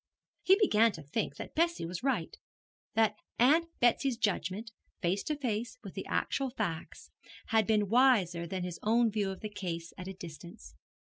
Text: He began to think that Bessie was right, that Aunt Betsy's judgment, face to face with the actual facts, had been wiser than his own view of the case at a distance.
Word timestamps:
He 0.41 0.55
began 0.59 0.91
to 0.93 1.03
think 1.03 1.35
that 1.35 1.53
Bessie 1.53 1.85
was 1.85 2.01
right, 2.01 2.35
that 2.95 3.17
Aunt 3.37 3.69
Betsy's 3.79 4.17
judgment, 4.17 4.71
face 4.99 5.21
to 5.25 5.35
face 5.35 5.77
with 5.83 5.93
the 5.93 6.07
actual 6.07 6.49
facts, 6.49 7.11
had 7.49 7.67
been 7.67 7.87
wiser 7.87 8.47
than 8.47 8.63
his 8.63 8.79
own 8.81 9.11
view 9.11 9.29
of 9.29 9.41
the 9.41 9.47
case 9.49 9.93
at 9.99 10.07
a 10.07 10.13
distance. 10.13 10.73